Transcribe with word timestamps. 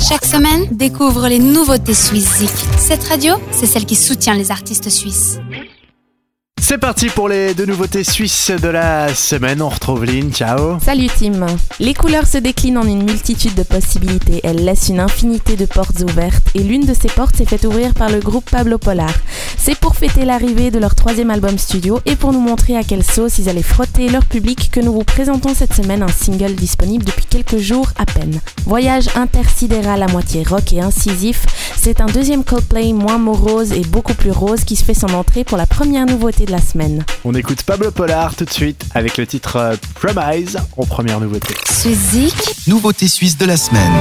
Chaque 0.00 0.24
semaine, 0.24 0.66
découvre 0.70 1.28
les 1.28 1.38
nouveautés 1.38 1.94
suisses 1.94 2.42
Cette 2.78 3.04
radio, 3.04 3.34
c'est 3.52 3.66
celle 3.66 3.84
qui 3.84 3.96
soutient 3.96 4.34
les 4.34 4.50
artistes 4.50 4.88
suisses. 4.88 5.38
C'est 6.70 6.78
parti 6.78 7.08
pour 7.08 7.28
les 7.28 7.52
deux 7.52 7.66
nouveautés 7.66 8.04
suisses 8.04 8.50
de 8.50 8.68
la 8.68 9.12
semaine. 9.12 9.60
On 9.60 9.68
retrouve 9.68 10.04
Lynn. 10.04 10.32
Ciao. 10.32 10.78
Salut 10.78 11.08
Tim. 11.08 11.46
Les 11.80 11.94
couleurs 11.94 12.26
se 12.28 12.38
déclinent 12.38 12.78
en 12.78 12.86
une 12.86 13.02
multitude 13.02 13.54
de 13.54 13.62
possibilités. 13.62 14.40
Elles 14.44 14.64
laissent 14.64 14.88
une 14.88 15.00
infinité 15.00 15.56
de 15.56 15.66
portes 15.66 16.00
ouvertes 16.00 16.46
et 16.54 16.62
l'une 16.62 16.86
de 16.86 16.94
ces 16.94 17.08
portes 17.08 17.34
s'est 17.34 17.44
fait 17.44 17.66
ouvrir 17.66 17.92
par 17.94 18.08
le 18.08 18.20
groupe 18.20 18.48
Pablo 18.48 18.78
Polar. 18.78 19.12
C'est 19.62 19.78
pour 19.78 19.94
fêter 19.94 20.24
l'arrivée 20.24 20.70
de 20.70 20.78
leur 20.78 20.94
troisième 20.94 21.30
album 21.30 21.58
studio 21.58 22.00
et 22.06 22.16
pour 22.16 22.32
nous 22.32 22.40
montrer 22.40 22.78
à 22.78 22.82
quelle 22.82 23.04
sauce 23.04 23.38
ils 23.38 23.50
allaient 23.50 23.62
frotter 23.62 24.08
leur 24.08 24.24
public 24.24 24.70
que 24.72 24.80
nous 24.80 24.90
vous 24.90 25.04
présentons 25.04 25.54
cette 25.54 25.74
semaine 25.74 26.02
un 26.02 26.08
single 26.08 26.54
disponible 26.54 27.04
depuis 27.04 27.26
quelques 27.26 27.58
jours 27.58 27.90
à 27.98 28.06
peine. 28.06 28.40
Voyage 28.64 29.08
intersidéral 29.16 30.02
à 30.02 30.06
moitié 30.06 30.44
rock 30.44 30.72
et 30.72 30.80
incisif, 30.80 31.44
c'est 31.76 32.00
un 32.00 32.06
deuxième 32.06 32.42
Coldplay 32.42 32.94
moins 32.94 33.18
morose 33.18 33.72
et 33.72 33.82
beaucoup 33.82 34.14
plus 34.14 34.30
rose 34.30 34.64
qui 34.64 34.76
se 34.76 34.84
fait 34.84 34.94
son 34.94 35.12
entrée 35.12 35.44
pour 35.44 35.58
la 35.58 35.66
première 35.66 36.06
nouveauté 36.06 36.46
de 36.46 36.52
la 36.52 36.60
semaine. 36.60 37.04
On 37.26 37.34
écoute 37.34 37.62
Pablo 37.62 37.90
Polar 37.90 38.34
tout 38.36 38.46
de 38.46 38.50
suite 38.50 38.86
avec 38.94 39.18
le 39.18 39.26
titre 39.26 39.56
euh, 39.56 39.76
Promise 39.94 40.56
en 40.78 40.86
première 40.86 41.20
nouveauté. 41.20 41.54
Suisse 41.70 42.66
Nouveauté 42.66 43.08
suisse 43.08 43.36
de 43.36 43.44
la 43.44 43.58
semaine. 43.58 43.92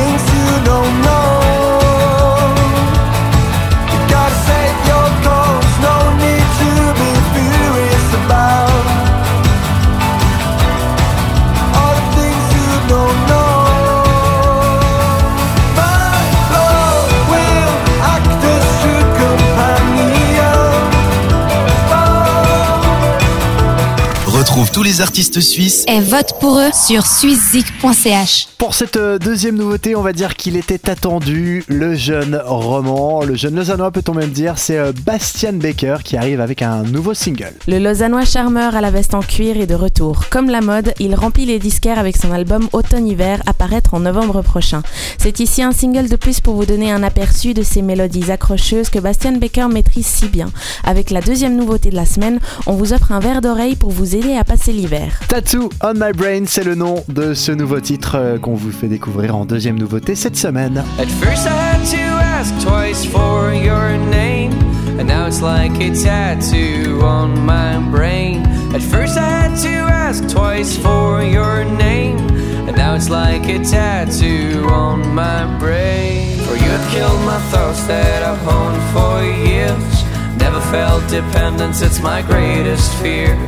Things 0.00 0.22
you 0.32 0.64
don't 0.64 1.02
know 1.02 1.39
Retrouve 24.60 24.74
tous 24.74 24.82
les 24.82 25.00
artistes 25.00 25.40
suisses 25.40 25.86
et 25.88 26.00
vote 26.00 26.34
pour 26.38 26.58
eux 26.58 26.68
sur 26.74 27.06
suissezik.ch. 27.06 28.48
Pour 28.58 28.74
cette 28.74 28.98
euh, 28.98 29.18
deuxième 29.18 29.56
nouveauté, 29.56 29.96
on 29.96 30.02
va 30.02 30.12
dire 30.12 30.36
qu'il 30.36 30.54
était 30.54 30.90
attendu. 30.90 31.64
Le 31.66 31.94
jeune 31.94 32.38
roman, 32.44 33.22
le 33.22 33.36
jeune 33.36 33.56
lausannois 33.56 33.90
peut-on 33.90 34.12
même 34.12 34.28
dire, 34.28 34.58
c'est 34.58 34.76
euh, 34.76 34.92
Bastian 35.06 35.54
Baker 35.54 35.96
qui 36.04 36.18
arrive 36.18 36.42
avec 36.42 36.60
un 36.60 36.82
nouveau 36.82 37.14
single. 37.14 37.54
Le 37.68 37.78
lausannois 37.78 38.26
charmeur 38.26 38.76
à 38.76 38.82
la 38.82 38.90
veste 38.90 39.14
en 39.14 39.20
cuir 39.20 39.56
est 39.56 39.66
de 39.66 39.74
retour. 39.74 40.28
Comme 40.28 40.50
la 40.50 40.60
mode, 40.60 40.92
il 40.98 41.14
remplit 41.14 41.46
les 41.46 41.58
disquaires 41.58 41.98
avec 41.98 42.18
son 42.18 42.30
album 42.30 42.68
Automne-Hiver 42.74 43.42
à 43.46 43.54
paraître 43.54 43.94
en 43.94 44.00
novembre 44.00 44.42
prochain. 44.42 44.82
C'est 45.16 45.40
ici 45.40 45.62
un 45.62 45.72
single 45.72 46.10
de 46.10 46.16
plus 46.16 46.40
pour 46.40 46.54
vous 46.54 46.66
donner 46.66 46.92
un 46.92 47.02
aperçu 47.02 47.54
de 47.54 47.62
ces 47.62 47.80
mélodies 47.80 48.30
accrocheuses 48.30 48.90
que 48.90 48.98
Bastian 48.98 49.38
Baker 49.38 49.68
maîtrise 49.72 50.04
si 50.04 50.28
bien. 50.28 50.50
Avec 50.84 51.08
la 51.08 51.22
deuxième 51.22 51.56
nouveauté 51.56 51.88
de 51.88 51.96
la 51.96 52.04
semaine, 52.04 52.40
on 52.66 52.74
vous 52.74 52.92
offre 52.92 53.12
un 53.12 53.20
verre 53.20 53.40
d'oreille 53.40 53.76
pour 53.76 53.90
vous 53.90 54.16
aider 54.16 54.36
à 54.36 54.44
passer 54.50 54.72
l'hiver. 54.72 55.12
Tattoo 55.28 55.70
on 55.80 55.94
my 55.94 56.10
brain, 56.12 56.42
c'est 56.44 56.64
le 56.64 56.74
nom 56.74 57.04
de 57.06 57.34
ce 57.34 57.52
nouveau 57.52 57.78
titre 57.78 58.16
euh, 58.16 58.36
qu'on 58.36 58.56
vous 58.56 58.72
fait 58.72 58.88
découvrir 58.88 59.36
en 59.36 59.44
deuxième 59.44 59.78
nouveauté 59.78 60.16
cette 60.16 60.34
semaine. 60.36 60.82
At 60.98 61.06
first 61.06 61.46
I 61.46 61.50
had 61.50 61.84
to 61.92 62.18
ask 62.20 62.52
twice 62.58 63.06
for 63.06 63.54
your 63.54 63.96
name, 64.10 64.50
and 64.98 65.04
now 65.06 65.28
it's 65.28 65.40
like 65.40 65.70
a 65.80 65.94
tattoo 65.94 67.00
on 67.00 67.46
my 67.46 67.78
brain. 67.92 68.42
At 68.74 68.82
first 68.82 69.16
I 69.16 69.20
had 69.20 69.56
to 69.62 69.88
ask 69.88 70.26
twice 70.26 70.76
for 70.76 71.22
your 71.22 71.64
name, 71.64 72.18
and 72.66 72.76
now 72.76 72.96
it's 72.96 73.08
like 73.08 73.48
a 73.48 73.60
tattoo 73.62 74.66
on 74.68 75.14
my 75.14 75.46
brain. 75.60 76.38
For 76.40 76.56
you 76.56 76.68
have 76.68 76.90
killed 76.90 77.20
my 77.24 77.38
thoughts 77.52 77.84
that 77.86 78.24
I've 78.24 78.42
honed 78.42 78.82
for 78.90 79.22
years. 79.48 80.40
Never 80.40 80.60
felt 80.72 81.08
dependence, 81.08 81.82
it's 81.82 82.02
my 82.02 82.22
greatest 82.22 82.92
fear. 82.96 83.38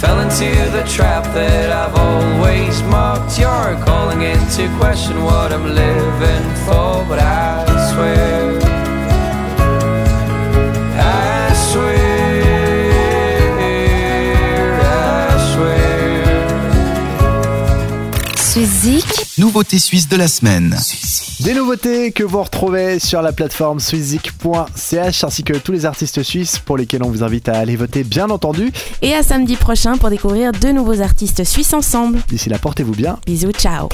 Fell 0.00 0.18
into 0.20 0.50
the 0.72 0.84
trap 0.86 1.24
that 1.34 1.70
I've 1.72 1.94
always 1.94 2.82
mocked. 2.82 3.38
You're 3.38 3.76
calling 3.84 4.22
into 4.22 4.68
question 4.78 5.22
what 5.22 5.52
I'm 5.52 5.64
living 5.64 6.46
for, 6.66 7.04
but 7.08 7.20
I 7.20 7.63
Suizik, 18.54 19.04
Nouveauté 19.36 19.80
suisse 19.80 20.08
de 20.08 20.14
la 20.14 20.28
semaine. 20.28 20.78
Des 21.40 21.54
nouveautés 21.54 22.12
que 22.12 22.22
vous 22.22 22.40
retrouvez 22.40 23.00
sur 23.00 23.20
la 23.20 23.32
plateforme 23.32 23.80
swissic.ch 23.80 25.24
ainsi 25.24 25.42
que 25.42 25.54
tous 25.54 25.72
les 25.72 25.86
artistes 25.86 26.22
suisses 26.22 26.60
pour 26.60 26.76
lesquels 26.76 27.02
on 27.02 27.10
vous 27.10 27.24
invite 27.24 27.48
à 27.48 27.58
aller 27.58 27.74
voter 27.74 28.04
bien 28.04 28.30
entendu. 28.30 28.70
Et 29.02 29.12
à 29.12 29.24
samedi 29.24 29.56
prochain 29.56 29.96
pour 29.96 30.08
découvrir 30.08 30.52
deux 30.52 30.70
nouveaux 30.70 31.00
artistes 31.00 31.42
suisses 31.42 31.74
ensemble. 31.74 32.20
D'ici 32.28 32.48
là, 32.48 32.60
portez-vous 32.60 32.94
bien. 32.94 33.18
Bisous, 33.26 33.50
ciao 33.50 33.88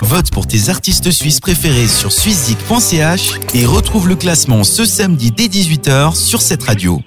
Vote 0.00 0.30
pour 0.30 0.46
tes 0.46 0.70
artistes 0.70 1.10
suisses 1.10 1.40
préférés 1.40 1.86
sur 1.86 2.10
swissic.ch 2.10 3.40
et 3.52 3.66
retrouve 3.66 4.08
le 4.08 4.16
classement 4.16 4.64
ce 4.64 4.86
samedi 4.86 5.32
dès 5.32 5.48
18h 5.48 6.14
sur 6.14 6.40
cette 6.40 6.62
radio. 6.62 7.02